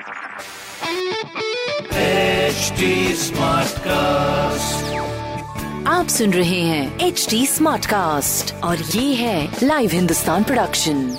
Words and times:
HD 0.00 0.06
cast 3.78 4.96
आप 5.88 6.06
सुन 6.08 6.32
रहे 6.32 6.60
हैं 6.60 6.98
एच 6.98 7.26
डी 7.30 7.46
स्मार्ट 7.46 7.86
कास्ट 7.86 8.54
और 8.54 8.78
ये 8.78 9.14
है 9.14 9.56
लाइव 9.62 9.90
हिंदुस्तान 9.90 10.44
प्रोडक्शन 10.44 11.18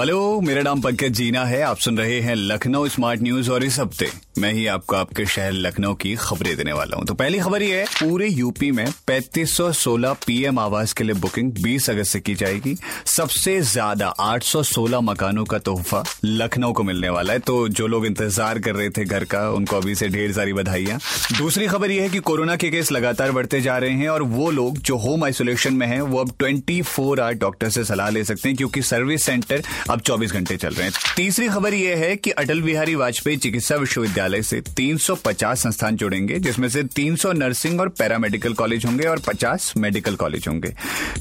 हेलो 0.00 0.40
मेरा 0.40 0.62
नाम 0.62 0.80
पंकज 0.80 1.08
जीना 1.08 1.44
है। 1.44 1.62
आप 1.62 1.76
सुन 1.76 1.98
रहे 1.98 2.20
हैं 2.20 2.34
लखनऊ 2.34 2.88
स्मार्ट 2.88 3.22
न्यूज़ 3.22 3.50
और 3.50 3.64
इस 3.64 3.78
हफ़्ते। 3.78 4.10
मैं 4.42 4.52
ही 4.52 4.66
आपको 4.66 4.96
आपके 4.96 5.24
शहर 5.26 5.52
लखनऊ 5.52 5.94
की 5.94 6.14
खबरें 6.14 6.56
देने 6.56 6.72
वाला 6.72 6.96
हूँ। 6.96 7.06
तो 7.06 7.14
पहली 7.14 7.38
खबर 7.38 7.62
ये 7.62 7.80
है, 7.80 7.84
पूरे 8.00 8.28
यूपी 8.28 8.70
में 8.70 8.84
3516 9.08 10.14
पीएम 10.26 10.58
आवास 10.58 10.92
के 10.92 11.04
लिए 11.04 11.14
बुकिंग 11.14 11.52
20 11.54 11.88
अगस्त 11.90 12.12
से 12.12 12.20
की 12.20 12.34
जाएगी। 12.34 12.74
सबसे 13.06 13.60
ज़्यादा 13.62 14.08
816 14.20 15.00
मकानों 15.00 15.44
का 15.44 15.58
तोहफा 15.58 16.02
लखनऊ 16.24 16.72
को 16.72 16.82
मिलने 16.82 17.08
वाला 17.08 17.32
है। 17.32 17.38
तो 17.38 17.68
जो 17.70 17.86
लोग 17.86 18.06
इंतज़ार 18.06 18.58
कर 18.58 18.74
रहे 18.74 18.90
थे 18.90 19.04
घर 19.04 19.24
का, 19.24 19.48
उनको 19.50 19.76
अभी 19.76 19.94
से 19.94 20.08
ढेर 20.08 20.32
सारी 20.32 20.52
बधाइयाँ। 20.52 20.98
दूसरी 21.38 21.66
खबर 21.66 21.90
यह 21.90 22.02
है 22.02 22.08
कि 22.08 22.18
कोरोना 22.20 22.56
के 22.56 22.70
केस 22.70 22.92
लगातार 22.92 23.32
बढ़ते 23.32 23.60
जा 23.60 23.78
रहे 23.78 23.92
हैं 23.92 24.08
और 24.08 24.22
वो 24.22 24.50
लोग 24.50 24.78
जो 24.80 24.96
होम 24.96 25.24
आइसोलेशन 25.24 25.74
में 25.74 25.86
हैं, 25.86 26.00
वो 26.00 26.18
अब 26.18 26.32
24 26.42 26.82
फोर 26.84 27.20
आवर 27.20 27.34
डॉक्टर 27.34 27.68
से 27.70 27.84
सलाह 27.84 28.10
ले 28.10 28.24
सकते 28.24 28.48
हैं 28.48 28.56
क्योंकि 28.56 28.82
सर्विस 28.82 29.22
सेंटर 29.22 29.62
अब 29.90 30.00
24 30.00 30.32
घंटे 30.32 30.56
चल 30.56 30.68
रहे 30.68 30.86
हैं। 30.86 30.92
तीसरी 31.16 31.48
खबर 31.48 31.74
यह 31.74 31.96
है 31.96 32.14
कि 32.16 32.30
अटल 32.32 32.60
बिहारी 32.62 32.94
वाजपेयी 32.94 33.36
चिकित्सा 33.36 33.76
विश्वविद्यालय 33.76 34.31
से 34.40 34.60
350 34.76 35.62
संस्थान 35.62 35.96
जुड़ेंगे, 35.96 36.38
जिसमें 36.38 36.68
से 36.68 36.82
300 36.84 37.32
नर्सिंग 37.32 37.80
और 37.80 37.88
पैरामेडिकल 37.88 38.54
कॉलेज 38.54 38.86
होंगे 38.86 39.06
और 39.06 39.18
50 39.18 39.72
मेडिकल 39.76 40.14
कॉलेज 40.14 40.48
होंगे। 40.48 40.72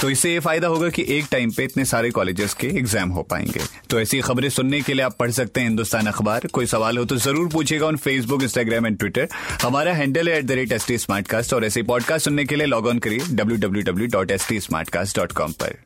तो 0.00 0.10
इससे 0.10 0.32
ये 0.32 0.40
फ़ायदा 0.40 0.68
होगा 0.68 0.88
कि 0.88 1.04
एक 1.08 1.26
टाइम 1.30 1.50
पे 1.50 1.64
इतने 1.64 1.84
सारे 1.84 2.10
कॉलेजेस 2.10 2.54
के 2.54 2.66
एग्ज़ाम 2.68 3.10
हो 3.10 3.22
पाएँगे। 3.22 3.60
तो 3.90 4.00
ऐसी 4.00 4.20
खबरें 4.20 4.48
सुनने 4.48 4.80
के 4.80 4.94
लिए 4.94 5.04
आप 5.04 5.16
पढ़ 5.18 5.30
सकते 5.30 5.60
हैं 5.60 5.68
हिंदुस्तान 5.68 6.06
अखबार। 6.06 6.46
कोई 6.52 6.66
सवाल 6.66 6.98
हो 6.98 7.04
तो 7.04 7.16
ज़रूर 7.16 7.48
पूछेगा 7.52 7.86
on 7.86 7.96
Facebook 7.96 8.42
Instagram 8.42 8.86
and 8.86 8.98
Twitter 8.98 9.28
हमारा 9.62 9.92
हैंडल 9.94 10.28
है 10.28 10.38
at 10.38 10.44
the 10.44 10.52
rate 10.52 10.72
S 10.72 10.86
T 10.86 11.54
और 11.54 11.64
ऐसे 11.64 11.82
पॉडकास्ट 11.82 12.24
सुनने 12.24 12.44
के 12.44 12.56
लिए 12.56 12.66
लॉग 12.66 12.86
ऑन 12.86 12.98
करिए 12.98 13.18
W 13.30 13.58
W 13.58 13.82
W 13.82 14.06
dot 14.08 14.30
S 14.30 14.48
T 14.48 14.58
dot 15.16 15.32
com 15.32 15.52
पर। 15.52 15.85